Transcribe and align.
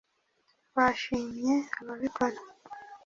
twashimye 0.67 1.55
ababikora 1.79 2.39